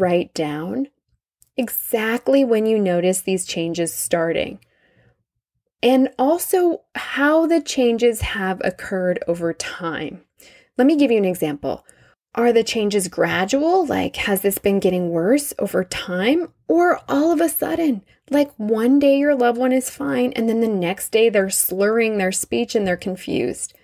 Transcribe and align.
write 0.00 0.34
down 0.34 0.88
exactly 1.56 2.44
when 2.44 2.66
you 2.66 2.78
notice 2.78 3.20
these 3.20 3.44
changes 3.44 3.92
starting 3.92 4.58
and 5.82 6.10
also 6.18 6.82
how 6.94 7.46
the 7.46 7.60
changes 7.60 8.20
have 8.20 8.60
occurred 8.64 9.22
over 9.26 9.52
time. 9.52 10.22
Let 10.76 10.86
me 10.86 10.96
give 10.96 11.10
you 11.10 11.18
an 11.18 11.24
example. 11.24 11.86
Are 12.34 12.52
the 12.52 12.62
changes 12.62 13.08
gradual? 13.08 13.86
Like, 13.86 14.16
has 14.16 14.42
this 14.42 14.58
been 14.58 14.78
getting 14.78 15.10
worse 15.10 15.52
over 15.58 15.82
time? 15.84 16.52
Or 16.68 17.00
all 17.08 17.32
of 17.32 17.40
a 17.40 17.48
sudden, 17.48 18.02
like 18.30 18.52
one 18.56 18.98
day 18.98 19.18
your 19.18 19.34
loved 19.34 19.58
one 19.58 19.72
is 19.72 19.90
fine, 19.90 20.32
and 20.34 20.48
then 20.48 20.60
the 20.60 20.68
next 20.68 21.10
day 21.10 21.28
they're 21.28 21.50
slurring 21.50 22.18
their 22.18 22.30
speech 22.30 22.74
and 22.74 22.86
they're 22.86 22.96
confused? 22.96 23.74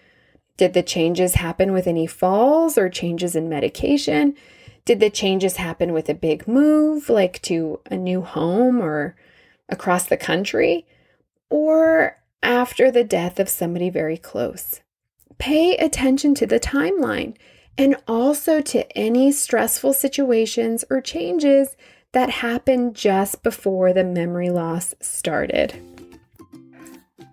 Did 0.56 0.74
the 0.74 0.82
changes 0.82 1.34
happen 1.34 1.72
with 1.72 1.86
any 1.86 2.06
falls 2.06 2.78
or 2.78 2.88
changes 2.88 3.34
in 3.34 3.48
medication? 3.48 4.36
Did 4.86 5.00
the 5.00 5.10
changes 5.10 5.56
happen 5.56 5.92
with 5.92 6.08
a 6.08 6.14
big 6.14 6.46
move, 6.46 7.10
like 7.10 7.42
to 7.42 7.80
a 7.90 7.96
new 7.96 8.22
home 8.22 8.80
or 8.80 9.16
across 9.68 10.06
the 10.06 10.16
country? 10.16 10.86
Or 11.50 12.18
after 12.40 12.92
the 12.92 13.02
death 13.02 13.40
of 13.40 13.48
somebody 13.48 13.90
very 13.90 14.16
close? 14.16 14.82
Pay 15.38 15.76
attention 15.76 16.36
to 16.36 16.46
the 16.46 16.60
timeline 16.60 17.36
and 17.76 17.96
also 18.06 18.60
to 18.60 18.96
any 18.96 19.32
stressful 19.32 19.92
situations 19.92 20.84
or 20.88 21.00
changes 21.00 21.76
that 22.12 22.30
happened 22.30 22.94
just 22.94 23.42
before 23.42 23.92
the 23.92 24.04
memory 24.04 24.50
loss 24.50 24.94
started. 25.00 25.74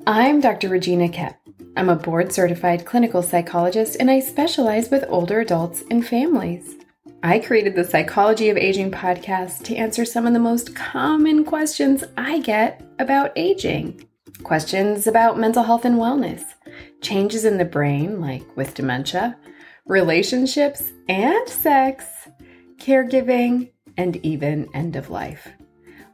I'm 0.08 0.42
Dr. 0.42 0.70
Regina 0.70 1.08
Koepp. 1.08 1.36
I'm 1.78 1.90
a 1.90 1.96
board 1.96 2.34
certified 2.34 2.88
clinical 2.88 3.22
psychologist 3.22 3.98
and 4.00 4.10
I 4.10 4.22
specialize 4.22 4.90
with 4.90 5.06
older 5.08 5.42
adults 5.42 5.84
and 5.92 6.06
families. 6.06 6.78
I 7.26 7.40
created 7.40 7.74
the 7.74 7.86
Psychology 7.86 8.50
of 8.50 8.58
Aging 8.58 8.92
podcast 8.92 9.64
to 9.64 9.76
answer 9.78 10.04
some 10.04 10.28
of 10.28 10.34
the 10.34 10.40
most 10.40 10.76
common 10.76 11.46
questions 11.46 12.04
I 12.18 12.40
get 12.40 12.86
about 13.00 13.32
aging. 13.38 14.10
Questions 14.44 15.08
about 15.08 15.40
mental 15.40 15.64
health 15.64 15.86
and 15.86 15.96
wellness, 15.96 16.44
changes 17.00 17.46
in 17.46 17.58
the 17.58 17.64
brain, 17.64 18.20
like 18.20 18.44
with 18.58 18.74
dementia, 18.74 19.38
relationships 19.86 20.92
and 21.08 21.48
sex, 21.48 22.04
caregiving, 22.76 23.72
and 23.96 24.18
even 24.18 24.68
end 24.74 24.98
of 24.98 25.10
life. 25.10 25.48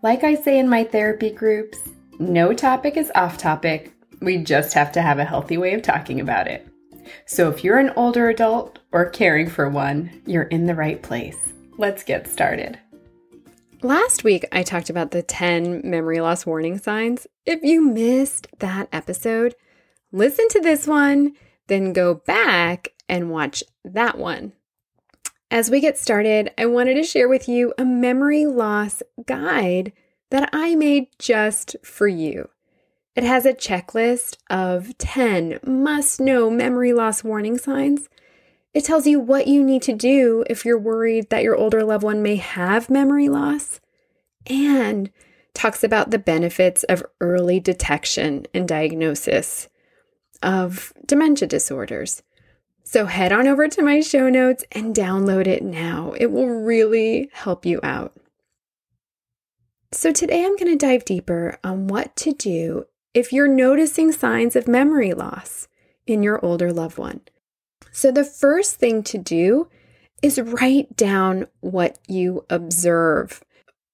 Like 0.04 0.24
I 0.24 0.36
say 0.36 0.60
in 0.60 0.70
my 0.70 0.84
therapy 0.84 1.32
groups, 1.32 1.80
no 2.20 2.54
topic 2.54 2.98
is 2.98 3.12
off 3.16 3.36
topic. 3.40 3.96
We 4.22 4.38
just 4.44 4.74
have 4.74 4.92
to 4.92 5.02
have 5.02 5.18
a 5.18 5.26
healthy 5.26 5.58
way 5.58 5.74
of 5.74 5.82
talking 5.82 6.20
about 6.20 6.48
it. 6.48 6.69
So 7.26 7.50
if 7.50 7.64
you're 7.64 7.80
an 7.80 7.92
older 7.96 8.30
adult 8.30 8.80
or 8.92 9.10
caring 9.10 9.50
for 9.50 9.70
one, 9.70 10.22
you're 10.26 10.44
in 10.44 10.66
the 10.66 10.76
right 10.76 11.02
place. 11.02 11.54
Let's 11.78 12.04
get 12.04 12.28
started. 12.28 12.80
Last 13.82 14.26
week, 14.26 14.46
I 14.52 14.64
talked 14.64 14.90
about 14.90 15.12
the 15.12 15.24
10 15.24 15.82
memory 15.86 16.20
loss 16.20 16.46
warning 16.46 16.78
signs. 16.78 17.28
If 17.46 17.64
you 17.64 17.82
missed 17.82 18.48
that 18.60 18.90
episode, 18.92 19.56
listen 20.12 20.50
to 20.50 20.60
this 20.60 20.86
one, 20.86 21.34
then 21.68 21.94
go 21.94 22.16
back 22.16 22.90
and 23.08 23.32
watch 23.32 23.64
that 23.86 24.18
one. 24.18 24.54
As 25.52 25.72
we 25.72 25.80
get 25.80 25.98
started, 25.98 26.52
I 26.58 26.66
wanted 26.66 26.96
to 26.96 27.04
share 27.04 27.30
with 27.30 27.48
you 27.48 27.74
a 27.78 27.86
memory 27.86 28.46
loss 28.46 29.02
guide 29.26 29.94
that 30.30 30.50
I 30.54 30.76
made 30.76 31.08
just 31.18 31.76
for 31.84 32.08
you. 32.08 32.50
It 33.20 33.26
has 33.26 33.46
a 33.46 33.54
checklist 33.54 34.38
of 34.50 34.98
10 34.98 35.60
must 35.66 36.22
know 36.22 36.50
memory 36.50 36.94
loss 36.94 37.22
warning 37.22 37.58
signs. 37.58 38.08
It 38.74 38.86
tells 38.86 39.06
you 39.06 39.20
what 39.20 39.46
you 39.46 39.62
need 39.62 39.82
to 39.82 39.94
do 39.94 40.46
if 40.50 40.64
you're 40.64 40.80
worried 40.80 41.30
that 41.30 41.44
your 41.44 41.58
older 41.58 41.84
loved 41.84 42.06
one 42.06 42.24
may 42.24 42.38
have 42.38 42.90
memory 42.90 43.28
loss, 43.28 43.82
and 44.48 45.12
talks 45.54 45.84
about 45.84 46.12
the 46.12 46.18
benefits 46.18 46.84
of 46.86 47.04
early 47.20 47.60
detection 47.60 48.46
and 48.54 48.66
diagnosis 48.66 49.68
of 50.42 50.94
dementia 51.06 51.50
disorders. 51.50 52.24
So 52.86 53.06
head 53.06 53.34
on 53.34 53.50
over 53.50 53.68
to 53.68 53.84
my 53.84 54.00
show 54.00 54.30
notes 54.30 54.64
and 54.72 54.96
download 54.96 55.46
it 55.46 55.62
now. 55.62 56.14
It 56.16 56.28
will 56.28 56.48
really 56.48 57.30
help 57.34 57.66
you 57.66 57.82
out. 57.84 58.16
So, 59.92 60.12
today 60.12 60.46
I'm 60.46 60.56
going 60.56 60.72
to 60.72 60.76
dive 60.76 61.04
deeper 61.04 61.58
on 61.64 61.88
what 61.88 62.16
to 62.18 62.32
do 62.32 62.86
if 63.14 63.34
you're 63.34 63.48
noticing 63.48 64.12
signs 64.12 64.56
of 64.56 64.68
memory 64.68 65.14
loss 65.14 65.68
in 66.06 66.24
your 66.24 66.44
older 66.44 66.72
loved 66.72 66.98
one. 66.98 67.22
So, 67.92 68.12
the 68.12 68.24
first 68.24 68.76
thing 68.76 69.04
to 69.04 69.18
do 69.18 69.68
is 70.22 70.40
write 70.40 70.96
down 70.96 71.48
what 71.62 71.98
you 72.08 72.46
observe. 72.50 73.44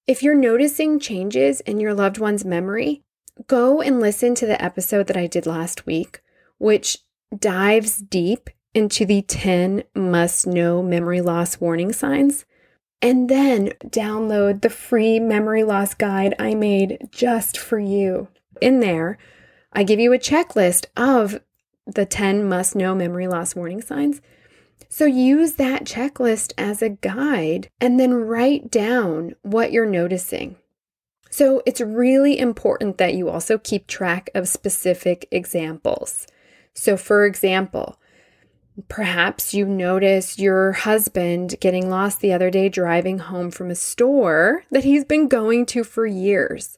If 0.08 0.22
you're 0.22 0.36
noticing 0.36 1.00
changes 1.00 1.62
in 1.62 1.80
your 1.80 1.94
loved 1.94 2.18
one's 2.18 2.46
memory, 2.46 3.04
go 3.48 3.82
and 3.82 4.00
listen 4.00 4.36
to 4.36 4.46
the 4.46 4.62
episode 4.64 5.08
that 5.08 5.18
I 5.18 5.28
did 5.28 5.46
last 5.46 5.86
week, 5.86 6.22
which 6.58 7.00
dives 7.38 7.98
deep 7.98 8.50
into 8.74 9.06
the 9.06 9.22
10 9.22 9.84
must 9.96 10.46
know 10.46 10.84
memory 10.84 11.22
loss 11.22 11.60
warning 11.60 11.94
signs. 11.94 12.46
And 13.02 13.30
then 13.30 13.70
download 13.86 14.62
the 14.62 14.70
free 14.70 15.20
memory 15.20 15.64
loss 15.64 15.94
guide 15.94 16.34
I 16.40 16.56
made 16.56 17.08
just 17.12 17.58
for 17.58 17.78
you 17.80 18.28
in 18.62 18.80
there, 18.80 19.18
I 19.74 19.84
give 19.84 20.00
you 20.00 20.14
a 20.14 20.20
checklist 20.20 20.86
of 20.96 21.42
the 21.86 22.06
10 22.06 22.48
must 22.48 22.76
know 22.76 22.96
memory 22.96 23.28
loss 23.28 23.56
warning 23.56 23.82
signs. 23.82 24.22
So 24.90 25.06
use 25.06 25.54
that 25.54 25.84
checklist 25.84 26.54
as 26.58 26.82
a 26.82 26.90
guide 26.90 27.70
and 27.80 28.00
then 28.00 28.14
write 28.14 28.72
down 28.72 29.36
what 29.42 29.72
you're 29.72 29.86
noticing. 29.86 30.56
So 31.30 31.62
it's 31.66 31.82
really 31.82 32.40
important 32.40 32.98
that 32.98 33.14
you 33.14 33.30
also 33.30 33.58
keep 33.58 33.88
track 33.88 34.30
of 34.34 34.48
specific 34.48 35.28
examples. 35.32 36.28
So, 36.74 36.96
for 36.96 37.26
example, 37.26 38.00
perhaps 38.88 39.54
you 39.54 39.66
notice 39.66 40.40
your 40.40 40.74
husband 40.74 41.56
getting 41.60 41.90
lost 41.90 42.20
the 42.22 42.32
other 42.32 42.50
day 42.50 42.70
driving 42.70 43.20
home 43.20 43.52
from 43.52 43.70
a 43.70 43.76
store 43.76 44.64
that 44.72 44.84
he's 44.84 45.04
been 45.04 45.28
going 45.28 45.66
to 45.68 45.84
for 45.84 46.06
years. 46.06 46.78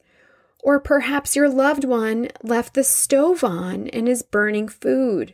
Or 0.67 0.81
perhaps 0.81 1.33
your 1.33 1.47
loved 1.47 1.85
one 1.85 2.27
left 2.43 2.73
the 2.73 2.83
stove 2.83 3.41
on 3.41 3.87
and 3.87 4.09
is 4.09 4.21
burning 4.21 4.67
food. 4.67 5.33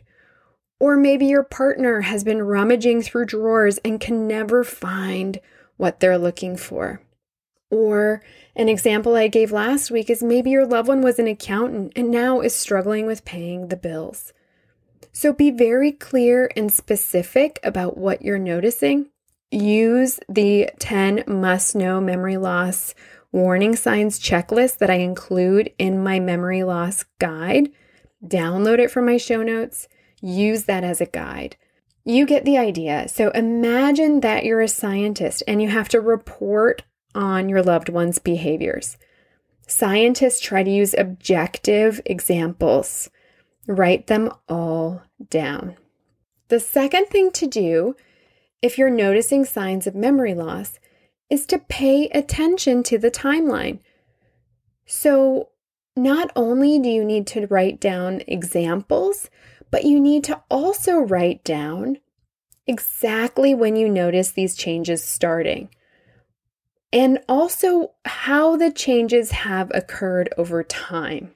Or 0.78 0.96
maybe 0.96 1.26
your 1.26 1.42
partner 1.42 2.02
has 2.02 2.22
been 2.22 2.44
rummaging 2.44 3.02
through 3.02 3.24
drawers 3.24 3.78
and 3.78 3.98
can 3.98 4.28
never 4.28 4.62
find 4.62 5.40
what 5.76 5.98
they're 5.98 6.18
looking 6.18 6.56
for. 6.56 7.00
Or 7.68 8.22
an 8.54 8.68
example 8.68 9.16
I 9.16 9.26
gave 9.26 9.50
last 9.50 9.90
week 9.90 10.08
is 10.08 10.22
maybe 10.22 10.50
your 10.50 10.66
loved 10.66 10.86
one 10.86 11.02
was 11.02 11.18
an 11.18 11.26
accountant 11.26 11.94
and 11.96 12.12
now 12.12 12.40
is 12.40 12.54
struggling 12.54 13.04
with 13.04 13.24
paying 13.24 13.66
the 13.66 13.76
bills. 13.76 14.32
So 15.10 15.32
be 15.32 15.50
very 15.50 15.90
clear 15.90 16.48
and 16.54 16.72
specific 16.72 17.58
about 17.64 17.98
what 17.98 18.22
you're 18.22 18.38
noticing. 18.38 19.08
Use 19.50 20.20
the 20.28 20.70
10 20.78 21.24
must 21.26 21.74
know 21.74 22.00
memory 22.00 22.36
loss 22.36 22.94
warning 23.34 23.74
signs 23.74 24.20
checklist 24.20 24.78
that 24.78 24.90
I 24.90 24.94
include 24.94 25.72
in 25.76 26.00
my 26.00 26.20
memory 26.20 26.62
loss 26.62 27.04
guide. 27.18 27.68
Download 28.24 28.78
it 28.78 28.92
from 28.92 29.06
my 29.06 29.16
show 29.16 29.42
notes. 29.42 29.88
Use 30.22 30.64
that 30.64 30.84
as 30.84 31.00
a 31.00 31.06
guide. 31.06 31.56
You 32.04 32.26
get 32.26 32.44
the 32.44 32.56
idea. 32.56 33.08
So 33.08 33.30
imagine 33.30 34.20
that 34.20 34.44
you're 34.44 34.60
a 34.60 34.68
scientist 34.68 35.42
and 35.48 35.60
you 35.60 35.68
have 35.68 35.88
to 35.88 36.00
report 36.00 36.84
on 37.12 37.48
your 37.48 37.60
loved 37.60 37.88
one's 37.88 38.20
behaviors. 38.20 38.96
Scientists 39.66 40.40
try 40.40 40.62
to 40.62 40.70
use 40.70 40.94
objective 40.96 42.00
examples. 42.06 43.10
Write 43.66 44.06
them 44.06 44.30
all 44.48 45.02
down. 45.28 45.76
The 46.48 46.60
second 46.60 47.06
thing 47.06 47.32
to 47.32 47.48
do, 47.48 47.96
if 48.62 48.78
you're 48.78 48.90
noticing 48.90 49.44
signs 49.44 49.88
of 49.88 49.96
memory 49.96 50.34
loss, 50.34 50.78
is 51.34 51.46
to 51.46 51.58
pay 51.58 52.06
attention 52.10 52.84
to 52.84 52.96
the 52.96 53.10
timeline. 53.10 53.80
So, 54.86 55.48
not 55.96 56.30
only 56.36 56.78
do 56.78 56.88
you 56.88 57.04
need 57.04 57.26
to 57.28 57.48
write 57.48 57.80
down 57.80 58.22
examples, 58.28 59.28
but 59.72 59.84
you 59.84 59.98
need 59.98 60.22
to 60.24 60.40
also 60.48 60.98
write 60.98 61.42
down 61.42 61.98
exactly 62.68 63.52
when 63.52 63.74
you 63.74 63.88
notice 63.88 64.30
these 64.30 64.54
changes 64.54 65.02
starting. 65.02 65.68
And 66.92 67.18
also 67.28 67.90
how 68.04 68.56
the 68.56 68.70
changes 68.70 69.32
have 69.32 69.72
occurred 69.74 70.32
over 70.38 70.62
time. 70.62 71.34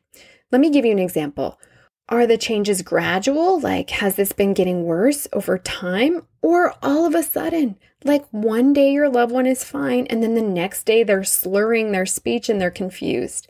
Let 0.52 0.60
me 0.60 0.70
give 0.70 0.84
you 0.84 0.92
an 0.92 1.00
example. 1.00 1.58
Are 2.08 2.26
the 2.26 2.38
changes 2.38 2.82
gradual? 2.82 3.60
Like, 3.60 3.90
has 3.90 4.16
this 4.16 4.32
been 4.32 4.54
getting 4.54 4.84
worse 4.84 5.28
over 5.32 5.58
time? 5.58 6.22
Or 6.40 6.74
all 6.82 7.04
of 7.06 7.14
a 7.14 7.22
sudden, 7.22 7.76
like 8.04 8.26
one 8.30 8.72
day 8.72 8.92
your 8.92 9.08
loved 9.08 9.32
one 9.32 9.46
is 9.46 9.64
fine, 9.64 10.06
and 10.06 10.22
then 10.22 10.34
the 10.34 10.42
next 10.42 10.84
day 10.84 11.02
they're 11.02 11.24
slurring 11.24 11.92
their 11.92 12.06
speech 12.06 12.48
and 12.48 12.60
they're 12.60 12.70
confused? 12.70 13.48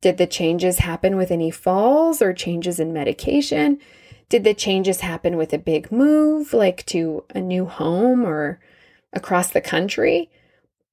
Did 0.00 0.18
the 0.18 0.26
changes 0.26 0.78
happen 0.78 1.16
with 1.16 1.30
any 1.30 1.50
falls 1.50 2.20
or 2.20 2.32
changes 2.32 2.80
in 2.80 2.92
medication? 2.92 3.78
Did 4.28 4.44
the 4.44 4.54
changes 4.54 5.00
happen 5.00 5.36
with 5.36 5.52
a 5.52 5.58
big 5.58 5.92
move, 5.92 6.52
like 6.52 6.84
to 6.86 7.24
a 7.30 7.40
new 7.40 7.66
home 7.66 8.24
or 8.24 8.60
across 9.12 9.50
the 9.50 9.60
country? 9.60 10.30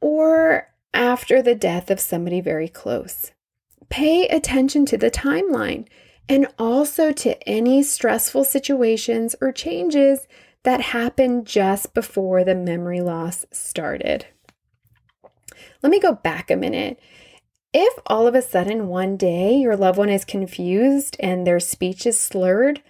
or 0.01 0.68
after 0.94 1.42
the 1.42 1.56
death 1.56 1.89
of 1.89 2.00
somebody 2.00 2.42
very 2.42 2.68
close. 2.68 3.31
Pay 3.89 4.27
attention 4.27 4.86
to 4.88 4.98
the 4.98 5.12
timeline 5.12 5.88
and 6.30 6.48
also 6.58 7.12
to 7.12 7.48
any 7.48 7.84
stressful 7.84 8.44
situations 8.44 9.36
or 9.42 9.52
changes 9.52 10.28
that 10.64 10.82
happened 10.82 11.46
just 11.46 11.94
before 11.94 12.44
the 12.44 12.56
memory 12.56 13.02
loss 13.02 13.46
started. 13.52 14.28
Let 15.82 15.90
me 15.92 16.00
go 16.00 16.14
back 16.14 16.52
a 16.52 16.56
minute. 16.56 17.00
If 17.74 17.98
all 18.06 18.28
of 18.28 18.36
a 18.36 18.42
sudden 18.42 18.88
one 18.88 19.18
day 19.18 19.56
your 19.56 19.76
loved 19.76 19.98
one 19.98 20.10
is 20.10 20.26
confused 20.26 21.18
and 21.20 21.48
their 21.48 21.60
speech 21.60 22.06
is 22.06 22.20
slurred, 22.20 22.82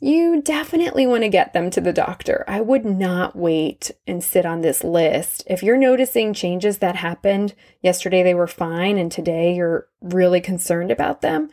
you 0.00 0.40
definitely 0.42 1.08
want 1.08 1.24
to 1.24 1.28
get 1.28 1.52
them 1.52 1.70
to 1.70 1.80
the 1.80 1.92
doctor. 1.92 2.44
I 2.46 2.60
would 2.60 2.84
not 2.84 3.34
wait 3.34 3.90
and 4.06 4.22
sit 4.22 4.46
on 4.46 4.60
this 4.60 4.84
list. 4.84 5.42
If 5.48 5.62
you're 5.62 5.76
noticing 5.76 6.34
changes 6.34 6.78
that 6.78 6.94
happened 6.96 7.54
yesterday, 7.82 8.22
they 8.22 8.34
were 8.34 8.46
fine, 8.46 8.96
and 8.96 9.10
today 9.10 9.56
you're 9.56 9.88
really 10.00 10.40
concerned 10.40 10.92
about 10.92 11.20
them, 11.20 11.50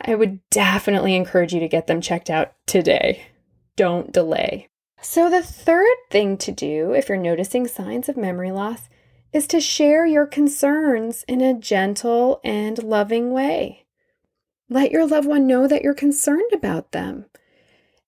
I 0.00 0.14
would 0.14 0.40
definitely 0.50 1.14
encourage 1.14 1.52
you 1.52 1.60
to 1.60 1.68
get 1.68 1.86
them 1.86 2.00
checked 2.00 2.30
out 2.30 2.54
today. 2.66 3.26
Don't 3.76 4.12
delay. 4.12 4.68
So, 5.02 5.30
the 5.30 5.42
third 5.42 5.96
thing 6.10 6.36
to 6.38 6.52
do 6.52 6.92
if 6.92 7.08
you're 7.08 7.18
noticing 7.18 7.66
signs 7.66 8.08
of 8.08 8.16
memory 8.16 8.50
loss 8.50 8.88
is 9.32 9.46
to 9.48 9.60
share 9.60 10.04
your 10.04 10.26
concerns 10.26 11.24
in 11.28 11.40
a 11.40 11.58
gentle 11.58 12.40
and 12.44 12.82
loving 12.82 13.32
way. 13.32 13.86
Let 14.68 14.90
your 14.90 15.06
loved 15.06 15.26
one 15.26 15.46
know 15.46 15.66
that 15.66 15.82
you're 15.82 15.94
concerned 15.94 16.52
about 16.52 16.92
them. 16.92 17.26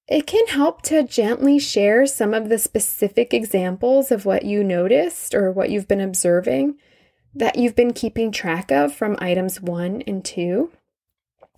It 0.09 0.27
can 0.27 0.47
help 0.49 0.83
to 0.83 1.03
gently 1.03 1.59
share 1.59 2.07
some 2.07 2.35
of 2.35 2.49
the 2.49 2.59
specific 2.59 3.33
examples 3.33 4.11
of 4.11 4.27
what 4.27 4.45
you 4.45 4.63
noticed 4.63 5.35
or 5.35 5.51
what 5.51 5.71
you've 5.71 5.89
been 5.89 6.01
observing 6.01 6.77
that 7.35 7.57
you've 7.57 7.77
been 7.77 7.93
keeping 7.93 8.31
track 8.31 8.71
of 8.71 8.95
from 8.95 9.17
items 9.19 9.61
one 9.61 10.03
and 10.03 10.25
two. 10.25 10.71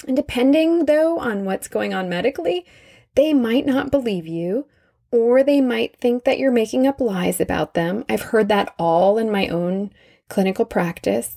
And 0.06 0.16
depending, 0.16 0.86
though, 0.86 1.18
on 1.18 1.44
what's 1.44 1.68
going 1.68 1.94
on 1.94 2.08
medically, 2.08 2.66
they 3.14 3.32
might 3.32 3.66
not 3.66 3.90
believe 3.90 4.26
you 4.26 4.66
or 5.14 5.44
they 5.44 5.60
might 5.60 5.96
think 5.96 6.24
that 6.24 6.40
you're 6.40 6.50
making 6.50 6.88
up 6.88 7.00
lies 7.00 7.40
about 7.40 7.74
them. 7.74 8.04
I've 8.08 8.22
heard 8.22 8.48
that 8.48 8.74
all 8.78 9.16
in 9.16 9.30
my 9.30 9.46
own 9.46 9.92
clinical 10.28 10.64
practice. 10.64 11.36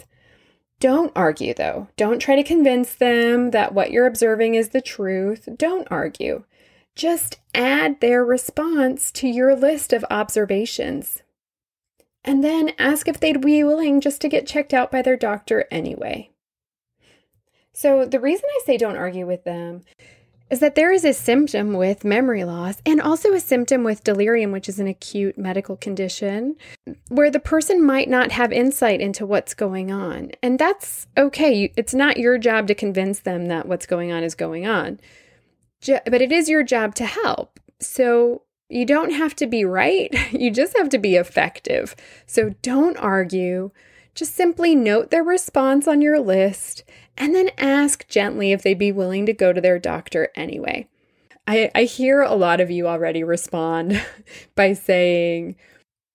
Don't 0.80 1.12
argue, 1.16 1.54
though. 1.54 1.88
Don't 1.96 2.20
try 2.20 2.36
to 2.36 2.44
convince 2.44 2.96
them 2.96 3.52
that 3.52 3.76
what 3.76 3.92
you're 3.92 4.08
observing 4.08 4.56
is 4.56 4.70
the 4.70 4.82
truth. 4.82 5.48
Don't 5.58 5.88
argue. 5.92 6.44
Just 6.96 7.40
add 7.54 8.00
their 8.02 8.26
response 8.26 9.12
to 9.12 9.28
your 9.28 9.56
list 9.56 9.94
of 9.94 10.04
observations. 10.10 11.22
And 12.24 12.44
then 12.44 12.74
ask 12.80 13.08
if 13.08 13.20
they'd 13.20 13.40
be 13.40 13.64
willing 13.64 14.02
just 14.02 14.22
to 14.22 14.30
get 14.30 14.48
checked 14.48 14.74
out 14.74 14.92
by 14.92 15.04
their 15.04 15.18
doctor 15.18 15.66
anyway. 15.70 16.32
So, 17.78 18.06
the 18.06 18.20
reason 18.20 18.46
I 18.50 18.62
say 18.66 18.78
don't 18.78 18.98
argue 18.98 19.28
with 19.28 19.44
them 19.44 19.84
is 20.50 20.60
that 20.62 20.76
there 20.76 20.92
is 20.92 21.04
a 21.04 21.14
symptom 21.14 21.74
with 21.74 22.06
memory 22.06 22.44
loss 22.44 22.82
and 22.86 23.02
also 23.02 23.34
a 23.34 23.40
symptom 23.40 23.84
with 23.84 24.04
delirium, 24.04 24.52
which 24.52 24.70
is 24.70 24.80
an 24.80 24.88
acute 24.88 25.38
medical 25.38 25.76
condition, 25.76 26.56
where 27.10 27.30
the 27.30 27.40
person 27.40 27.86
might 27.86 28.10
not 28.10 28.32
have 28.32 28.54
insight 28.54 29.02
into 29.02 29.26
what's 29.26 29.54
going 29.54 29.92
on. 29.92 30.32
And 30.42 30.58
that's 30.58 31.06
okay. 31.18 31.72
It's 31.76 31.94
not 31.94 32.18
your 32.18 32.38
job 32.38 32.68
to 32.68 32.76
convince 32.76 33.20
them 33.20 33.48
that 33.48 33.68
what's 33.68 33.86
going 33.86 34.12
on 34.12 34.24
is 34.24 34.36
going 34.36 34.66
on 34.66 35.00
but 35.86 36.22
it 36.22 36.32
is 36.32 36.50
your 36.50 36.64
job 36.64 36.96
to 36.96 37.06
help. 37.06 37.60
So 37.80 38.44
you 38.70 38.86
don't 38.86 39.12
have 39.12 39.36
to 39.38 39.48
be 39.48 39.64
right, 39.64 40.14
you 40.32 40.52
just 40.52 40.78
have 40.78 40.90
to 40.90 40.98
be 40.98 41.16
effective. 41.16 41.96
So 42.26 42.56
don't 42.62 42.98
argue. 42.98 43.72
Just 44.18 44.34
simply 44.34 44.74
note 44.74 45.12
their 45.12 45.24
response 45.24 45.88
on 45.88 46.02
your 46.02 46.20
list 46.20 46.84
and 47.18 47.36
then 47.36 47.52
ask 47.60 48.08
gently 48.08 48.52
if 48.52 48.64
they'd 48.64 48.74
be 48.74 48.92
willing 48.92 49.28
to 49.28 49.34
go 49.34 49.54
to 49.54 49.62
their 49.62 49.78
doctor 49.78 50.30
anyway. 50.34 50.88
I, 51.46 51.70
I 51.76 51.84
hear 51.84 52.24
a 52.24 52.34
lot 52.34 52.60
of 52.60 52.72
you 52.72 52.88
already 52.88 53.24
respond 53.24 54.04
by 54.56 54.74
saying, 54.74 55.56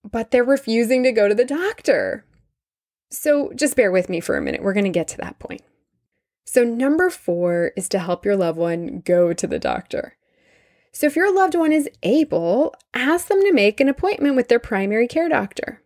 but 0.03 0.33
they're 0.33 0.43
refusing 0.43 1.05
to 1.05 1.13
go 1.13 1.29
to 1.29 1.35
the 1.35 1.45
doctor. 1.45 2.25
So 3.13 3.53
just 3.55 3.77
bear 3.77 3.93
with 3.93 4.09
me 4.09 4.19
for 4.19 4.37
a 4.37 4.43
minute. 4.43 4.65
We're 4.65 4.73
going 4.73 4.83
to 4.83 4.91
get 4.91 5.07
to 5.09 5.19
that 5.19 5.39
point. 5.39 5.63
So, 6.45 6.65
number 6.65 7.09
four 7.09 7.71
is 7.77 7.89
to 7.91 8.01
help 8.01 8.25
your 8.25 8.37
loved 8.37 8.59
one 8.59 9.01
go 9.05 9.33
to 9.33 9.47
the 9.47 9.61
doctor. 9.61 10.17
So, 10.93 11.07
if 11.07 11.15
your 11.15 11.33
loved 11.33 11.55
one 11.55 11.71
is 11.71 11.89
able, 12.03 12.75
ask 12.93 13.29
them 13.29 13.41
to 13.43 13.53
make 13.53 13.81
an 13.81 13.89
appointment 13.89 14.35
with 14.35 14.49
their 14.49 14.59
primary 14.59 15.07
care 15.07 15.29
doctor. 15.29 15.82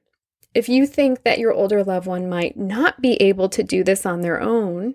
If 0.56 0.70
you 0.70 0.86
think 0.86 1.22
that 1.22 1.38
your 1.38 1.52
older 1.52 1.84
loved 1.84 2.06
one 2.06 2.30
might 2.30 2.56
not 2.56 3.02
be 3.02 3.16
able 3.16 3.50
to 3.50 3.62
do 3.62 3.84
this 3.84 4.06
on 4.06 4.22
their 4.22 4.40
own, 4.40 4.94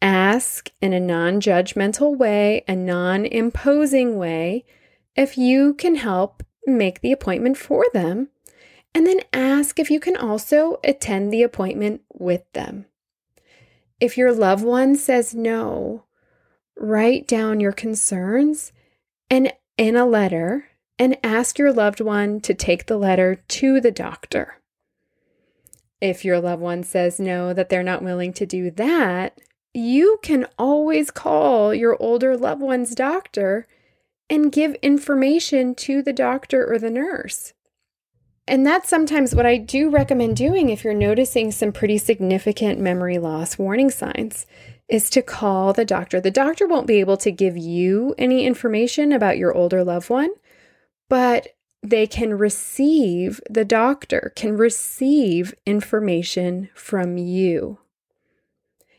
ask 0.00 0.70
in 0.80 0.94
a 0.94 0.98
non 0.98 1.38
judgmental 1.38 2.16
way, 2.16 2.64
a 2.66 2.74
non 2.74 3.26
imposing 3.26 4.16
way, 4.16 4.64
if 5.14 5.36
you 5.36 5.74
can 5.74 5.96
help 5.96 6.42
make 6.64 7.02
the 7.02 7.12
appointment 7.12 7.58
for 7.58 7.84
them. 7.92 8.28
And 8.94 9.06
then 9.06 9.20
ask 9.34 9.78
if 9.78 9.90
you 9.90 10.00
can 10.00 10.16
also 10.16 10.80
attend 10.82 11.30
the 11.30 11.42
appointment 11.42 12.00
with 12.14 12.50
them. 12.54 12.86
If 14.00 14.16
your 14.16 14.32
loved 14.32 14.64
one 14.64 14.96
says 14.96 15.34
no, 15.34 16.04
write 16.74 17.28
down 17.28 17.60
your 17.60 17.72
concerns 17.72 18.72
and 19.28 19.52
in 19.76 19.94
a 19.94 20.06
letter 20.06 20.70
and 20.98 21.18
ask 21.22 21.58
your 21.58 21.74
loved 21.74 22.00
one 22.00 22.40
to 22.40 22.54
take 22.54 22.86
the 22.86 22.96
letter 22.96 23.34
to 23.34 23.78
the 23.78 23.92
doctor. 23.92 24.54
If 26.00 26.24
your 26.24 26.40
loved 26.40 26.62
one 26.62 26.82
says 26.82 27.18
no, 27.18 27.52
that 27.52 27.68
they're 27.68 27.82
not 27.82 28.02
willing 28.02 28.32
to 28.34 28.46
do 28.46 28.70
that, 28.72 29.38
you 29.72 30.18
can 30.22 30.46
always 30.58 31.10
call 31.10 31.74
your 31.74 31.96
older 32.00 32.36
loved 32.36 32.62
one's 32.62 32.94
doctor 32.94 33.66
and 34.28 34.52
give 34.52 34.74
information 34.76 35.74
to 35.74 36.02
the 36.02 36.12
doctor 36.12 36.70
or 36.70 36.78
the 36.78 36.90
nurse. 36.90 37.52
And 38.48 38.64
that's 38.64 38.88
sometimes 38.88 39.34
what 39.34 39.46
I 39.46 39.56
do 39.56 39.90
recommend 39.90 40.36
doing 40.36 40.68
if 40.68 40.84
you're 40.84 40.94
noticing 40.94 41.50
some 41.50 41.72
pretty 41.72 41.98
significant 41.98 42.78
memory 42.78 43.18
loss 43.18 43.58
warning 43.58 43.90
signs 43.90 44.46
is 44.88 45.10
to 45.10 45.22
call 45.22 45.72
the 45.72 45.84
doctor. 45.84 46.20
The 46.20 46.30
doctor 46.30 46.66
won't 46.66 46.86
be 46.86 47.00
able 47.00 47.16
to 47.18 47.32
give 47.32 47.56
you 47.56 48.14
any 48.18 48.46
information 48.46 49.12
about 49.12 49.38
your 49.38 49.52
older 49.52 49.82
loved 49.82 50.10
one, 50.10 50.30
but 51.08 51.48
they 51.90 52.06
can 52.06 52.34
receive, 52.34 53.40
the 53.48 53.64
doctor 53.64 54.32
can 54.34 54.56
receive 54.56 55.54
information 55.64 56.68
from 56.74 57.16
you. 57.16 57.78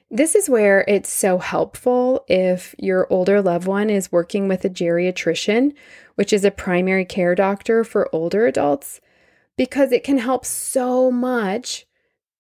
This 0.10 0.36
is 0.36 0.50
where 0.50 0.86
it's 0.88 1.10
so 1.10 1.38
helpful 1.38 2.24
if 2.30 2.74
your 2.78 3.12
older 3.12 3.42
loved 3.42 3.68
one 3.68 3.90
is 3.90 4.12
working 4.12 4.48
with 4.48 4.64
a 4.64 4.70
geriatrician, 4.70 5.74
which 6.16 6.32
is 6.32 6.46
a 6.46 6.52
primary 6.52 7.04
care 7.04 7.36
doctor 7.36 7.84
for 7.84 8.14
older 8.16 8.48
adults 8.48 9.02
because 9.58 9.92
it 9.92 10.06
can 10.06 10.20
help 10.20 10.46
so 10.46 11.12
much 11.12 11.86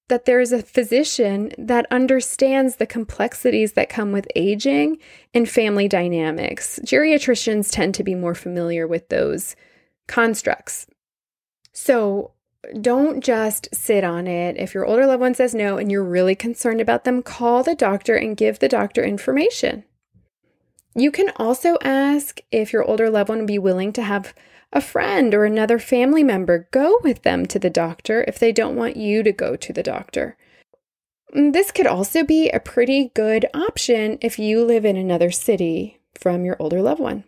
that 0.07 0.23
there's 0.23 0.53
a 0.53 0.63
physician 0.63 1.51
that 1.57 1.85
understands 1.91 2.77
the 2.77 2.85
complexities 2.85 3.73
that 3.73 3.89
come 3.89 4.13
with 4.13 4.27
aging 4.35 4.97
and 5.33 5.49
family 5.49 5.89
dynamics. 5.89 6.79
Geriatricians 6.85 7.69
tend 7.69 7.93
to 7.95 8.03
be 8.03 8.15
more 8.15 8.35
familiar 8.35 8.87
with 8.87 9.09
those 9.09 9.57
constructs. 10.07 10.87
So 11.73 12.31
don't 12.81 13.23
just 13.23 13.73
sit 13.73 14.03
on 14.03 14.27
it. 14.27 14.57
If 14.57 14.73
your 14.73 14.85
older 14.85 15.05
loved 15.05 15.21
one 15.21 15.35
says 15.35 15.53
no 15.53 15.77
and 15.77 15.91
you're 15.91 16.03
really 16.03 16.35
concerned 16.35 16.81
about 16.81 17.03
them, 17.03 17.21
call 17.21 17.63
the 17.63 17.75
doctor 17.75 18.15
and 18.15 18.35
give 18.35 18.59
the 18.59 18.67
doctor 18.67 19.03
information. 19.03 19.83
You 20.95 21.11
can 21.11 21.31
also 21.35 21.77
ask 21.83 22.41
if 22.51 22.73
your 22.73 22.83
older 22.83 23.09
loved 23.09 23.29
one 23.29 23.39
would 23.39 23.47
be 23.47 23.59
willing 23.59 23.93
to 23.93 24.01
have 24.01 24.33
a 24.73 24.81
friend 24.81 25.33
or 25.33 25.45
another 25.45 25.79
family 25.79 26.23
member 26.23 26.67
go 26.71 26.99
with 27.03 27.23
them 27.23 27.45
to 27.45 27.59
the 27.59 27.69
doctor 27.69 28.25
if 28.27 28.39
they 28.39 28.51
don't 28.51 28.75
want 28.75 28.97
you 28.97 29.23
to 29.23 29.31
go 29.31 29.55
to 29.55 29.71
the 29.71 29.83
doctor. 29.83 30.35
Mm, 31.35 31.53
this 31.53 31.71
could 31.71 31.87
also 31.87 32.23
be 32.23 32.49
a 32.49 32.59
pretty 32.59 33.11
good 33.13 33.45
option 33.53 34.17
if 34.21 34.39
you 34.39 34.63
live 34.63 34.85
in 34.85 34.97
another 34.97 35.31
city 35.31 35.99
from 36.15 36.43
your 36.43 36.57
older 36.59 36.81
loved 36.81 37.01
one. 37.01 37.23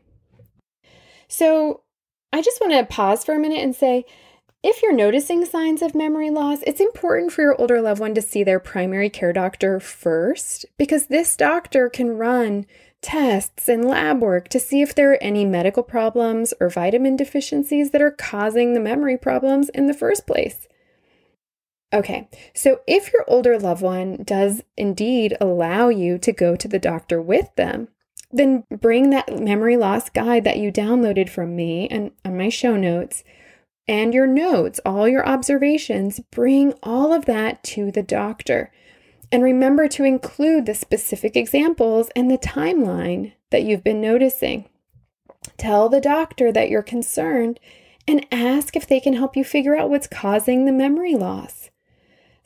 So, 1.28 1.84
I 2.32 2.42
just 2.42 2.62
want 2.62 2.74
to 2.74 2.94
pause 2.94 3.24
for 3.24 3.36
a 3.36 3.40
minute 3.40 3.64
and 3.64 3.76
say 3.76 4.06
if 4.62 4.82
you're 4.82 4.94
noticing 4.94 5.46
signs 5.46 5.82
of 5.82 5.96
memory 5.96 6.30
loss, 6.30 6.60
it's 6.68 6.82
important 6.82 7.32
for 7.32 7.42
your 7.42 7.60
older 7.60 7.82
loved 7.82 8.02
one 8.02 8.14
to 8.16 8.22
see 8.22 8.44
their 8.44 8.60
primary 8.60 9.10
care 9.10 9.32
doctor 9.32 9.80
first 9.80 10.66
because 10.78 11.08
this 11.08 11.36
doctor 11.38 11.90
can 11.90 12.18
run 12.18 12.66
tests 13.02 13.70
and 13.70 13.86
lab 13.86 14.22
work 14.22 14.50
to 14.50 14.60
see 14.60 14.82
if 14.82 14.94
there 14.94 15.14
are 15.14 15.24
any 15.24 15.46
medical 15.46 15.82
problems 15.82 16.54
or 16.60 16.70
vitamin 16.70 17.16
deficiencies 17.16 17.92
that 17.92 18.02
are 18.02 18.12
causing 18.12 18.74
the 18.74 18.82
memory 18.82 19.18
problems 19.18 19.70
in 19.70 19.88
the 19.88 19.94
first 19.94 20.28
place. 20.28 20.68
Okay, 21.94 22.28
so 22.54 22.82
if 22.86 23.12
your 23.14 23.24
older 23.28 23.58
loved 23.58 23.82
one 23.82 24.24
does 24.24 24.62
indeed 24.78 25.36
allow 25.40 25.88
you 25.88 26.18
to 26.20 26.32
go 26.34 26.56
to 26.56 26.68
the 26.68 26.78
doctor 26.78 27.22
with 27.22 27.56
them, 27.56 27.88
then 28.32 28.64
bring 28.70 29.10
that 29.10 29.40
memory 29.40 29.78
loss 29.78 30.10
guide 30.10 30.44
that 30.44 30.58
you 30.58 30.72
downloaded 30.72 31.30
from 31.30 31.56
me 31.56 31.88
and 31.88 32.12
on 32.24 32.38
my 32.38 32.50
show 32.50 32.76
notes 32.76 33.24
and 33.88 34.14
your 34.14 34.28
notes, 34.28 34.80
all 34.86 35.08
your 35.08 35.28
observations, 35.28 36.20
bring 36.32 36.74
all 36.84 37.12
of 37.12 37.26
that 37.26 37.64
to 37.64 37.92
the 37.92 38.04
doctor. 38.04 38.72
And 39.32 39.44
remember 39.44 39.88
to 39.90 40.04
include 40.04 40.68
the 40.68 40.76
specific 40.76 41.36
examples 41.36 42.10
and 42.16 42.30
the 42.30 42.38
timeline 42.38 43.34
that 43.50 43.64
you've 43.64 43.84
been 43.84 44.00
noticing. 44.00 44.70
Tell 45.58 45.90
the 45.90 46.02
doctor 46.02 46.52
that 46.52 46.70
you're 46.70 46.84
concerned 46.84 47.60
and 48.08 48.28
ask 48.32 48.76
if 48.76 48.88
they 48.88 49.00
can 49.00 49.14
help 49.14 49.36
you 49.36 49.44
figure 49.44 49.76
out 49.76 49.90
what's 49.90 50.08
causing 50.08 50.66
the 50.66 50.72
memory 50.72 51.16
loss. 51.16 51.70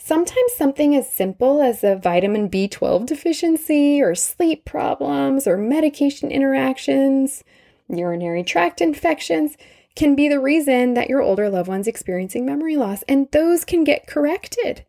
Sometimes 0.05 0.51
something 0.57 0.93
as 0.97 1.09
simple 1.09 1.61
as 1.61 1.81
a 1.81 1.95
vitamin 1.95 2.49
B12 2.49 3.05
deficiency, 3.05 4.01
or 4.01 4.15
sleep 4.15 4.65
problems, 4.65 5.47
or 5.47 5.55
medication 5.55 6.29
interactions, 6.29 7.41
urinary 7.87 8.43
tract 8.43 8.81
infections 8.81 9.55
can 9.95 10.13
be 10.13 10.27
the 10.27 10.41
reason 10.41 10.93
that 10.95 11.07
your 11.07 11.21
older 11.21 11.49
loved 11.49 11.69
one's 11.69 11.87
experiencing 11.87 12.45
memory 12.45 12.75
loss, 12.75 13.03
and 13.03 13.31
those 13.31 13.63
can 13.63 13.85
get 13.85 14.05
corrected. 14.05 14.85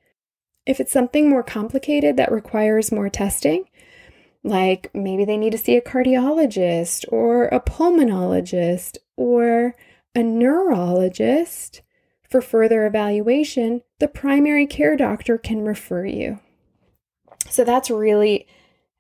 If 0.67 0.81
it's 0.81 0.91
something 0.91 1.31
more 1.31 1.45
complicated 1.45 2.17
that 2.17 2.33
requires 2.33 2.91
more 2.91 3.09
testing, 3.09 3.67
like 4.43 4.91
maybe 4.93 5.25
they 5.25 5.37
need 5.37 5.53
to 5.53 5.59
see 5.59 5.77
a 5.77 5.81
cardiologist 5.81 7.05
or 7.13 7.45
a 7.45 7.61
pulmonologist 7.61 8.97
or 9.17 9.77
a 10.13 10.25
neurologist 10.25 11.83
for 12.35 12.41
further 12.41 12.85
evaluation, 12.85 13.81
the 14.01 14.09
primary 14.09 14.67
care 14.67 14.97
doctor 14.97 15.39
can 15.39 15.65
refer 15.65 16.05
you. 16.05 16.41
So 17.49 17.63
that's 17.63 17.91
really 17.91 18.49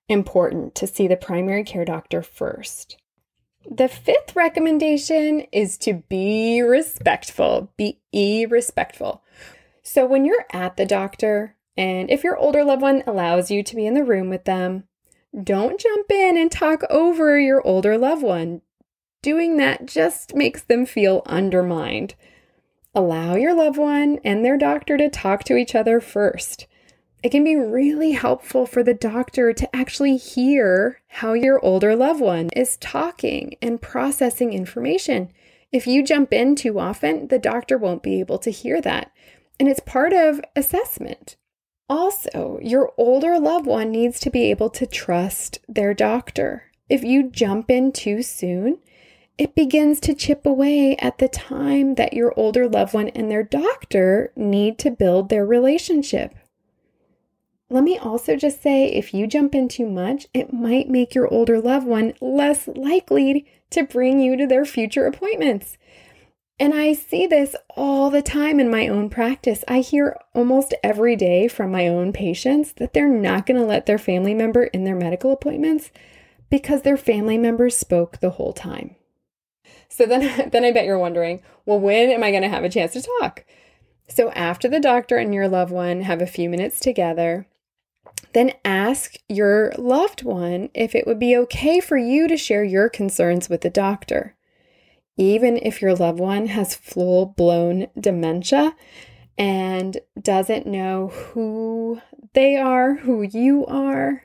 important 0.08 0.76
to 0.76 0.86
see 0.86 1.08
the 1.08 1.16
primary 1.16 1.64
care 1.64 1.84
doctor 1.84 2.22
first. 2.22 2.96
The 3.68 3.88
fifth 3.88 4.36
recommendation 4.36 5.40
is 5.50 5.76
to 5.78 5.94
be 6.08 6.62
respectful. 6.62 7.72
Be 7.76 8.46
respectful. 8.48 9.24
So 9.82 10.06
when 10.06 10.24
you're 10.24 10.46
at 10.52 10.76
the 10.76 10.86
doctor, 10.86 11.56
and 11.76 12.12
if 12.12 12.22
your 12.22 12.36
older 12.36 12.62
loved 12.62 12.82
one 12.82 13.02
allows 13.04 13.50
you 13.50 13.64
to 13.64 13.74
be 13.74 13.84
in 13.84 13.94
the 13.94 14.04
room 14.04 14.30
with 14.30 14.44
them, 14.44 14.84
don't 15.42 15.80
jump 15.80 16.08
in 16.08 16.36
and 16.36 16.52
talk 16.52 16.84
over 16.88 17.36
your 17.40 17.66
older 17.66 17.98
loved 17.98 18.22
one. 18.22 18.62
Doing 19.22 19.56
that 19.56 19.86
just 19.86 20.36
makes 20.36 20.62
them 20.62 20.86
feel 20.86 21.22
undermined. 21.26 22.14
Allow 22.94 23.34
your 23.34 23.54
loved 23.54 23.76
one 23.76 24.20
and 24.24 24.44
their 24.44 24.56
doctor 24.56 24.96
to 24.96 25.08
talk 25.08 25.42
to 25.44 25.56
each 25.56 25.74
other 25.74 26.00
first. 26.00 26.66
It 27.24 27.30
can 27.30 27.42
be 27.42 27.56
really 27.56 28.12
helpful 28.12 28.66
for 28.66 28.82
the 28.82 28.94
doctor 28.94 29.52
to 29.52 29.74
actually 29.74 30.16
hear 30.16 31.00
how 31.08 31.32
your 31.32 31.58
older 31.64 31.96
loved 31.96 32.20
one 32.20 32.50
is 32.50 32.76
talking 32.76 33.56
and 33.60 33.80
processing 33.82 34.52
information. 34.52 35.32
If 35.72 35.86
you 35.86 36.04
jump 36.04 36.32
in 36.32 36.54
too 36.54 36.78
often, 36.78 37.28
the 37.28 37.38
doctor 37.38 37.78
won't 37.78 38.02
be 38.02 38.20
able 38.20 38.38
to 38.38 38.50
hear 38.50 38.80
that. 38.82 39.10
And 39.58 39.68
it's 39.68 39.80
part 39.80 40.12
of 40.12 40.40
assessment. 40.54 41.36
Also, 41.88 42.58
your 42.62 42.92
older 42.96 43.38
loved 43.38 43.66
one 43.66 43.90
needs 43.90 44.20
to 44.20 44.30
be 44.30 44.50
able 44.50 44.70
to 44.70 44.86
trust 44.86 45.58
their 45.66 45.94
doctor. 45.94 46.70
If 46.88 47.02
you 47.02 47.30
jump 47.30 47.70
in 47.70 47.90
too 47.90 48.22
soon, 48.22 48.78
it 49.36 49.54
begins 49.54 49.98
to 50.00 50.14
chip 50.14 50.46
away 50.46 50.96
at 50.96 51.18
the 51.18 51.28
time 51.28 51.96
that 51.96 52.12
your 52.12 52.32
older 52.38 52.68
loved 52.68 52.94
one 52.94 53.08
and 53.08 53.30
their 53.30 53.42
doctor 53.42 54.32
need 54.36 54.78
to 54.78 54.90
build 54.90 55.28
their 55.28 55.44
relationship. 55.44 56.34
Let 57.68 57.82
me 57.82 57.98
also 57.98 58.36
just 58.36 58.62
say 58.62 58.86
if 58.86 59.12
you 59.12 59.26
jump 59.26 59.54
in 59.54 59.68
too 59.68 59.86
much, 59.86 60.28
it 60.32 60.52
might 60.52 60.88
make 60.88 61.14
your 61.14 61.26
older 61.32 61.60
loved 61.60 61.86
one 61.86 62.14
less 62.20 62.68
likely 62.68 63.46
to 63.70 63.82
bring 63.82 64.20
you 64.20 64.36
to 64.36 64.46
their 64.46 64.64
future 64.64 65.06
appointments. 65.06 65.78
And 66.60 66.72
I 66.72 66.92
see 66.92 67.26
this 67.26 67.56
all 67.76 68.10
the 68.10 68.22
time 68.22 68.60
in 68.60 68.70
my 68.70 68.86
own 68.86 69.10
practice. 69.10 69.64
I 69.66 69.80
hear 69.80 70.16
almost 70.34 70.72
every 70.84 71.16
day 71.16 71.48
from 71.48 71.72
my 71.72 71.88
own 71.88 72.12
patients 72.12 72.74
that 72.74 72.92
they're 72.92 73.08
not 73.08 73.46
going 73.46 73.58
to 73.58 73.66
let 73.66 73.86
their 73.86 73.98
family 73.98 74.34
member 74.34 74.64
in 74.64 74.84
their 74.84 74.94
medical 74.94 75.32
appointments 75.32 75.90
because 76.50 76.82
their 76.82 76.96
family 76.96 77.38
member 77.38 77.70
spoke 77.70 78.20
the 78.20 78.30
whole 78.30 78.52
time. 78.52 78.94
So 79.94 80.06
then 80.06 80.48
then 80.52 80.64
I 80.64 80.72
bet 80.72 80.84
you're 80.84 80.98
wondering, 80.98 81.42
well 81.66 81.78
when 81.78 82.10
am 82.10 82.22
I 82.22 82.30
going 82.30 82.42
to 82.42 82.48
have 82.48 82.64
a 82.64 82.68
chance 82.68 82.92
to 82.92 83.08
talk? 83.20 83.44
So 84.08 84.30
after 84.32 84.68
the 84.68 84.80
doctor 84.80 85.16
and 85.16 85.32
your 85.32 85.48
loved 85.48 85.72
one 85.72 86.02
have 86.02 86.20
a 86.20 86.26
few 86.26 86.50
minutes 86.50 86.80
together, 86.80 87.46
then 88.32 88.52
ask 88.64 89.14
your 89.28 89.72
loved 89.78 90.22
one 90.22 90.68
if 90.74 90.94
it 90.94 91.06
would 91.06 91.18
be 91.18 91.36
okay 91.36 91.80
for 91.80 91.96
you 91.96 92.28
to 92.28 92.36
share 92.36 92.64
your 92.64 92.88
concerns 92.88 93.48
with 93.48 93.60
the 93.62 93.70
doctor 93.70 94.36
even 95.16 95.56
if 95.56 95.80
your 95.80 95.94
loved 95.94 96.18
one 96.18 96.46
has 96.46 96.74
full 96.74 97.26
blown 97.26 97.86
dementia 97.98 98.74
and 99.38 99.98
doesn't 100.20 100.66
know 100.66 101.08
who 101.08 102.00
they 102.34 102.56
are, 102.56 102.96
who 102.96 103.22
you 103.22 103.64
are, 103.66 104.24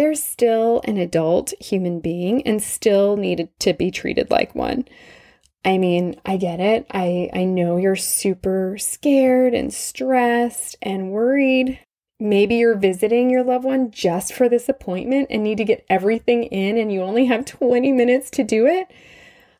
they're 0.00 0.14
still 0.14 0.80
an 0.84 0.96
adult 0.96 1.52
human 1.60 2.00
being 2.00 2.40
and 2.46 2.62
still 2.62 3.18
needed 3.18 3.50
to 3.60 3.74
be 3.74 3.90
treated 3.90 4.30
like 4.30 4.54
one. 4.54 4.82
I 5.62 5.76
mean, 5.76 6.18
I 6.24 6.38
get 6.38 6.58
it. 6.58 6.86
I, 6.90 7.28
I 7.34 7.44
know 7.44 7.76
you're 7.76 7.96
super 7.96 8.78
scared 8.78 9.52
and 9.52 9.74
stressed 9.74 10.76
and 10.80 11.10
worried. 11.10 11.80
Maybe 12.18 12.54
you're 12.54 12.78
visiting 12.78 13.28
your 13.28 13.44
loved 13.44 13.66
one 13.66 13.90
just 13.90 14.32
for 14.32 14.48
this 14.48 14.70
appointment 14.70 15.26
and 15.28 15.44
need 15.44 15.58
to 15.58 15.66
get 15.66 15.84
everything 15.90 16.44
in, 16.44 16.78
and 16.78 16.90
you 16.90 17.02
only 17.02 17.26
have 17.26 17.44
20 17.44 17.92
minutes 17.92 18.30
to 18.30 18.42
do 18.42 18.64
it. 18.66 18.90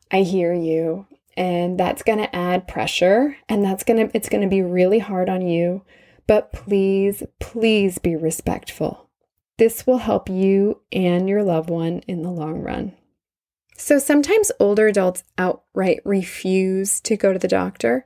I 0.09 0.23
hear 0.23 0.55
you. 0.55 1.05
And 1.37 1.79
that's 1.79 2.01
going 2.01 2.17
to 2.17 2.35
add 2.35 2.67
pressure 2.67 3.37
and 3.47 3.63
that's 3.63 3.83
going 3.83 4.09
to 4.09 4.17
it's 4.17 4.27
going 4.27 4.41
to 4.41 4.49
be 4.49 4.63
really 4.63 4.99
hard 4.99 5.29
on 5.29 5.43
you. 5.45 5.83
But 6.25 6.51
please, 6.51 7.21
please 7.39 7.99
be 7.99 8.15
respectful. 8.15 9.10
This 9.57 9.85
will 9.85 9.99
help 9.99 10.29
you 10.29 10.81
and 10.91 11.29
your 11.29 11.43
loved 11.43 11.69
one 11.69 11.99
in 12.07 12.23
the 12.23 12.31
long 12.31 12.61
run. 12.61 12.93
So 13.77 13.99
sometimes 13.99 14.51
older 14.59 14.87
adults 14.87 15.23
outright 15.37 16.01
refuse 16.05 16.99
to 17.01 17.17
go 17.17 17.33
to 17.33 17.39
the 17.39 17.47
doctor. 17.47 18.05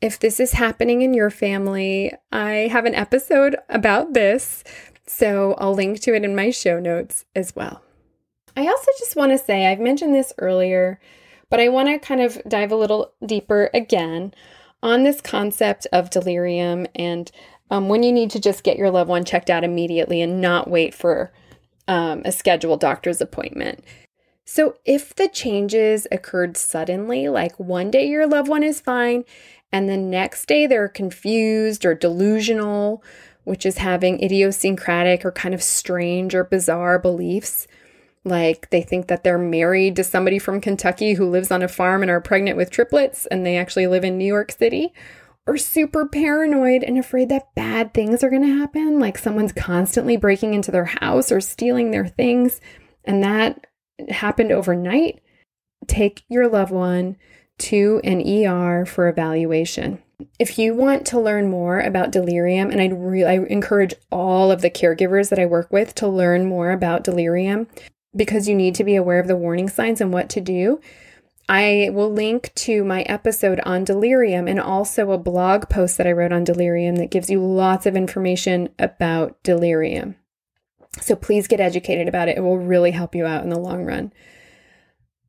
If 0.00 0.18
this 0.18 0.38
is 0.38 0.52
happening 0.52 1.02
in 1.02 1.14
your 1.14 1.30
family, 1.30 2.12
I 2.30 2.68
have 2.70 2.84
an 2.84 2.94
episode 2.94 3.56
about 3.68 4.12
this, 4.12 4.62
so 5.06 5.54
I'll 5.58 5.74
link 5.74 6.00
to 6.02 6.14
it 6.14 6.24
in 6.24 6.36
my 6.36 6.50
show 6.50 6.78
notes 6.78 7.24
as 7.34 7.56
well. 7.56 7.82
I 8.56 8.66
also 8.66 8.90
just 8.98 9.16
want 9.16 9.32
to 9.32 9.38
say 9.38 9.66
I've 9.66 9.80
mentioned 9.80 10.14
this 10.14 10.32
earlier, 10.38 11.00
but 11.50 11.58
I 11.58 11.68
want 11.68 11.88
to 11.88 11.98
kind 11.98 12.20
of 12.20 12.40
dive 12.46 12.70
a 12.70 12.76
little 12.76 13.14
deeper 13.24 13.70
again 13.72 14.34
on 14.82 15.02
this 15.02 15.20
concept 15.20 15.86
of 15.92 16.10
delirium 16.10 16.86
and 16.94 17.30
um, 17.70 17.88
when 17.88 18.02
you 18.02 18.12
need 18.12 18.30
to 18.30 18.40
just 18.40 18.64
get 18.64 18.76
your 18.76 18.90
loved 18.90 19.10
one 19.10 19.24
checked 19.24 19.50
out 19.50 19.64
immediately 19.64 20.22
and 20.22 20.40
not 20.40 20.70
wait 20.70 20.94
for 20.94 21.32
um, 21.86 22.22
a 22.24 22.32
scheduled 22.32 22.80
doctor's 22.80 23.20
appointment. 23.20 23.84
So, 24.44 24.76
if 24.86 25.14
the 25.14 25.28
changes 25.28 26.06
occurred 26.10 26.56
suddenly, 26.56 27.28
like 27.28 27.58
one 27.58 27.90
day 27.90 28.06
your 28.08 28.26
loved 28.26 28.48
one 28.48 28.62
is 28.62 28.80
fine, 28.80 29.24
and 29.70 29.88
the 29.88 29.96
next 29.96 30.46
day 30.46 30.66
they're 30.66 30.88
confused 30.88 31.84
or 31.84 31.94
delusional, 31.94 33.02
which 33.44 33.66
is 33.66 33.78
having 33.78 34.22
idiosyncratic 34.22 35.24
or 35.24 35.32
kind 35.32 35.54
of 35.54 35.62
strange 35.62 36.34
or 36.34 36.44
bizarre 36.44 36.98
beliefs, 36.98 37.66
like 38.24 38.70
they 38.70 38.82
think 38.82 39.08
that 39.08 39.24
they're 39.24 39.38
married 39.38 39.96
to 39.96 40.04
somebody 40.04 40.38
from 40.38 40.60
Kentucky 40.60 41.14
who 41.14 41.28
lives 41.28 41.50
on 41.50 41.62
a 41.62 41.68
farm 41.68 42.02
and 42.02 42.10
are 42.10 42.20
pregnant 42.20 42.56
with 42.56 42.70
triplets 42.70 43.26
and 43.26 43.44
they 43.44 43.56
actually 43.56 43.86
live 43.86 44.04
in 44.04 44.18
New 44.18 44.26
York 44.26 44.52
City. 44.52 44.92
Or 45.48 45.56
super 45.56 46.06
paranoid 46.06 46.82
and 46.82 46.98
afraid 46.98 47.30
that 47.30 47.54
bad 47.54 47.94
things 47.94 48.22
are 48.22 48.28
going 48.28 48.42
to 48.42 48.58
happen, 48.58 49.00
like 49.00 49.16
someone's 49.16 49.52
constantly 49.52 50.18
breaking 50.18 50.52
into 50.52 50.70
their 50.70 50.84
house 50.84 51.32
or 51.32 51.40
stealing 51.40 51.90
their 51.90 52.06
things, 52.06 52.60
and 53.04 53.24
that 53.24 53.66
happened 54.10 54.52
overnight. 54.52 55.22
Take 55.86 56.22
your 56.28 56.48
loved 56.48 56.70
one 56.70 57.16
to 57.60 58.02
an 58.04 58.20
ER 58.20 58.84
for 58.84 59.08
evaluation. 59.08 60.02
If 60.38 60.58
you 60.58 60.74
want 60.74 61.06
to 61.06 61.20
learn 61.20 61.48
more 61.48 61.80
about 61.80 62.12
delirium, 62.12 62.70
and 62.70 62.80
I'd 62.80 62.92
really 62.92 63.24
I 63.24 63.44
encourage 63.46 63.94
all 64.12 64.50
of 64.50 64.60
the 64.60 64.70
caregivers 64.70 65.30
that 65.30 65.38
I 65.38 65.46
work 65.46 65.72
with 65.72 65.94
to 65.94 66.08
learn 66.08 66.44
more 66.44 66.72
about 66.72 67.04
delirium, 67.04 67.68
because 68.14 68.48
you 68.48 68.54
need 68.54 68.74
to 68.74 68.84
be 68.84 68.96
aware 68.96 69.18
of 69.18 69.28
the 69.28 69.36
warning 69.36 69.70
signs 69.70 70.02
and 70.02 70.12
what 70.12 70.28
to 70.28 70.42
do. 70.42 70.80
I 71.48 71.88
will 71.92 72.12
link 72.12 72.52
to 72.56 72.84
my 72.84 73.02
episode 73.02 73.60
on 73.60 73.84
delirium 73.84 74.46
and 74.46 74.60
also 74.60 75.12
a 75.12 75.18
blog 75.18 75.70
post 75.70 75.96
that 75.96 76.06
I 76.06 76.12
wrote 76.12 76.32
on 76.32 76.44
delirium 76.44 76.96
that 76.96 77.10
gives 77.10 77.30
you 77.30 77.42
lots 77.42 77.86
of 77.86 77.96
information 77.96 78.68
about 78.78 79.42
delirium. 79.42 80.16
So 81.00 81.16
please 81.16 81.48
get 81.48 81.60
educated 81.60 82.06
about 82.06 82.28
it. 82.28 82.36
It 82.36 82.42
will 82.42 82.58
really 82.58 82.90
help 82.90 83.14
you 83.14 83.24
out 83.24 83.44
in 83.44 83.50
the 83.50 83.58
long 83.58 83.84
run. 83.84 84.12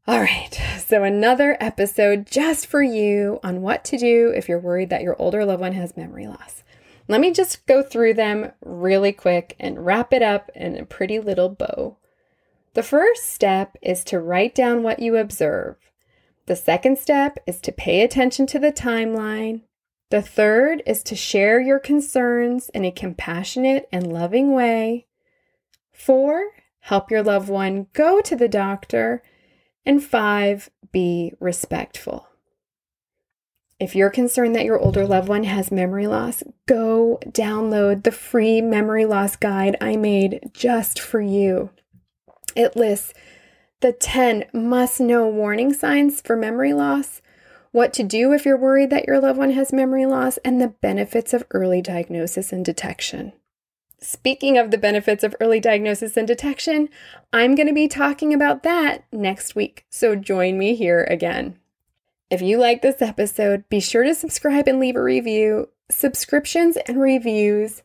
All 0.08 0.20
right, 0.20 0.60
so 0.86 1.04
another 1.04 1.56
episode 1.60 2.26
just 2.26 2.66
for 2.66 2.82
you 2.82 3.40
on 3.44 3.62
what 3.62 3.86
to 3.86 3.98
do 3.98 4.34
if 4.36 4.50
you're 4.50 4.60
worried 4.60 4.90
that 4.90 5.04
your 5.04 5.16
older 5.22 5.46
loved 5.46 5.62
one 5.62 5.74
has 5.74 5.96
memory 5.96 6.28
loss. 6.28 6.64
Let 7.08 7.22
me 7.22 7.32
just 7.32 7.66
go 7.66 7.82
through 7.82 8.16
them 8.16 8.52
really 8.66 9.12
quick 9.12 9.56
and 9.60 9.86
wrap 9.86 10.12
it 10.12 10.22
up 10.22 10.50
in 10.56 10.78
a 10.78 10.86
pretty 10.86 11.20
little 11.20 11.50
bow. 11.50 11.98
The 12.74 12.84
first 12.84 13.32
step 13.32 13.78
is 13.82 14.04
to 14.06 14.20
write 14.20 14.56
down 14.56 14.84
what 14.84 15.00
you 15.00 15.16
observe. 15.16 15.76
The 16.50 16.56
second 16.56 16.98
step 16.98 17.38
is 17.46 17.62
to 17.62 17.72
pay 17.72 18.02
attention 18.02 18.48
to 18.48 18.58
the 18.58 18.72
timeline. 18.72 19.62
The 20.10 20.24
third 20.24 20.82
is 20.88 21.04
to 21.04 21.16
share 21.16 21.62
your 21.62 21.78
concerns 21.78 22.70
in 22.70 22.84
a 22.84 22.92
compassionate 22.92 23.88
and 23.92 24.12
loving 24.12 24.52
way. 24.52 25.06
Four, 25.92 26.48
help 26.80 27.12
your 27.12 27.22
loved 27.22 27.50
one 27.50 27.86
go 27.94 28.20
to 28.22 28.36
the 28.36 28.48
doctor. 28.48 29.22
And 29.86 30.04
five, 30.04 30.72
be 30.92 31.34
respectful. 31.40 32.28
If 33.80 33.96
you're 33.96 34.10
concerned 34.10 34.56
that 34.56 34.66
your 34.66 34.80
older 34.80 35.06
loved 35.06 35.30
one 35.30 35.44
has 35.44 35.72
memory 35.72 36.08
loss, 36.08 36.42
go 36.66 37.20
download 37.28 38.06
the 38.06 38.12
free 38.12 38.60
memory 38.60 39.06
loss 39.06 39.36
guide 39.36 39.78
I 39.80 39.98
made 39.98 40.50
just 40.56 41.00
for 41.00 41.22
you. 41.22 41.70
It 42.56 42.76
lists 42.76 43.14
the 43.82 43.94
10 43.94 44.46
must 44.54 45.00
know 45.00 45.28
warning 45.28 45.74
signs 45.74 46.22
for 46.22 46.36
memory 46.36 46.74
loss, 46.74 47.22
what 47.72 47.94
to 47.94 48.04
do 48.04 48.34
if 48.34 48.46
you're 48.46 48.58
worried 48.58 48.90
that 48.90 49.06
your 49.06 49.20
loved 49.20 49.38
one 49.38 49.52
has 49.52 49.72
memory 49.72 50.06
loss, 50.06 50.38
and 50.38 50.60
the 50.60 50.68
benefits 50.68 51.34
of 51.34 51.46
early 51.52 51.82
diagnosis 51.82 52.52
and 52.52 52.66
detection. 52.66 53.32
Speaking 54.02 54.58
of 54.58 54.72
the 54.72 54.78
benefits 54.78 55.24
of 55.24 55.36
early 55.40 55.60
diagnosis 55.60 56.18
and 56.18 56.28
detection, 56.28 56.90
I'm 57.34 57.56
going 57.56 57.68
to 57.68 57.74
be 57.74 57.88
talking 57.88 58.34
about 58.34 58.64
that 58.64 59.04
next 59.12 59.56
week, 59.56 59.86
so 59.90 60.16
join 60.16 60.58
me 60.58 60.76
here 60.76 61.04
again. 61.10 61.60
If 62.30 62.42
you 62.42 62.58
like 62.58 62.82
this 62.82 63.02
episode, 63.02 63.68
be 63.70 63.80
sure 63.80 64.04
to 64.04 64.16
subscribe 64.16 64.68
and 64.68 64.80
leave 64.80 64.96
a 64.96 65.04
review. 65.04 65.70
Subscriptions 65.90 66.78
and 66.88 67.02
reviews 67.02 67.82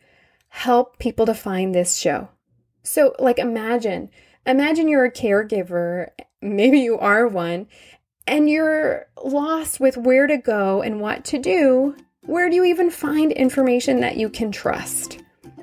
help 0.48 0.98
people 0.98 1.26
to 1.26 1.34
find 1.34 1.74
this 1.74 1.96
show. 1.96 2.28
So, 2.82 3.14
like, 3.18 3.38
imagine, 3.38 4.10
imagine 4.46 4.88
you're 4.88 5.04
a 5.04 5.12
caregiver, 5.12 6.08
maybe 6.40 6.80
you 6.80 6.98
are 6.98 7.26
one, 7.26 7.66
and 8.26 8.48
you're 8.48 9.06
lost 9.22 9.80
with 9.80 9.96
where 9.96 10.26
to 10.26 10.36
go 10.36 10.82
and 10.82 11.00
what 11.00 11.24
to 11.26 11.38
do. 11.38 11.96
Where 12.22 12.48
do 12.48 12.56
you 12.56 12.64
even 12.64 12.90
find 12.90 13.32
information 13.32 14.00
that 14.00 14.16
you 14.16 14.28
can 14.30 14.50
trust? 14.50 15.18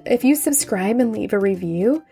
If 0.05 0.23
you 0.23 0.35
subscribe 0.35 0.99
and 0.99 1.11
leave 1.11 1.33
a 1.33 1.39
review, 1.39 2.03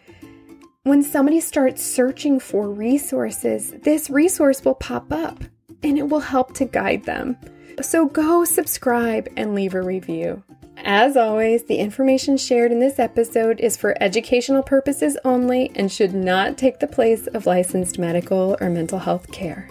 when 0.84 1.04
somebody 1.04 1.40
starts 1.40 1.84
searching 1.84 2.40
for 2.40 2.70
resources, 2.70 3.72
this 3.84 4.10
resource 4.10 4.64
will 4.64 4.76
pop 4.76 5.12
up 5.12 5.44
and 5.84 5.98
it 5.98 6.10
will 6.10 6.20
help 6.20 6.54
to 6.56 6.66
guide 6.66 7.04
them. 7.06 7.38
So 7.82 8.08
go 8.08 8.44
subscribe 8.44 9.28
and 9.38 9.54
leave 9.54 9.76
a 9.76 9.82
review. 9.82 10.44
As 10.86 11.18
always, 11.18 11.64
the 11.66 11.76
information 11.78 12.38
shared 12.38 12.72
in 12.72 12.80
this 12.80 13.00
episode 13.00 13.60
is 13.60 13.76
for 13.78 13.96
educational 14.02 14.64
purposes 14.64 15.18
only 15.26 15.72
and 15.76 15.92
should 15.92 16.14
not 16.14 16.58
take 16.58 16.80
the 16.80 16.88
place 16.88 17.28
of 17.28 17.46
licensed 17.46 18.00
medical 18.00 18.58
or 18.62 18.70
mental 18.70 19.00
health 19.00 19.32
care. 19.32 19.70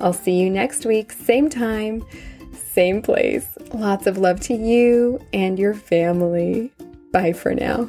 I'll 0.00 0.12
see 0.12 0.40
you 0.40 0.48
next 0.48 0.86
week, 0.86 1.12
same 1.12 1.50
time, 1.50 2.04
same 2.52 3.02
place. 3.02 3.58
Lots 3.74 4.06
of 4.06 4.18
love 4.18 4.40
to 4.42 4.54
you 4.54 5.20
and 5.32 5.58
your 5.58 5.74
family. 5.74 6.72
Bye 7.12 7.32
for 7.32 7.52
now. 7.54 7.88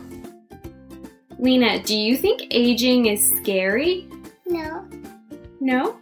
Lena, 1.39 1.81
do 1.83 1.95
you 1.98 2.17
think 2.17 2.48
aging 2.51 3.05
is 3.05 3.31
scary? 3.38 4.07
No, 4.45 4.86
No? 5.60 5.98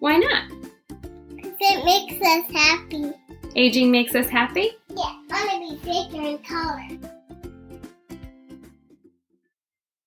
Why 0.00 0.16
not? 0.16 0.50
because 1.36 1.52
it 1.60 1.84
makes 1.84 2.26
us 2.26 2.50
happy. 2.52 3.12
Aging 3.54 3.90
makes 3.90 4.14
us 4.14 4.28
happy? 4.28 4.70
Yeah, 4.96 5.14
I 5.30 5.46
want 5.46 5.80
to 5.80 5.86
be 5.86 6.08
bigger 6.10 6.28
in 6.28 6.38
color. 6.38 7.19